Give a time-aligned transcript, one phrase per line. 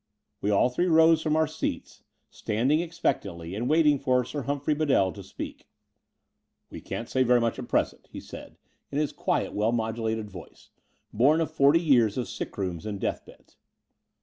[0.41, 2.01] We all three rose from our seats,
[2.31, 5.67] standing ex I)ectantly and waiting for Sir Humphrey Bedell to speak.
[6.71, 8.57] We can't say very much at present," he said
[8.91, 10.71] in his quiet, well modulated voice,
[11.13, 13.57] bom of forty years of sick rooms and death beds.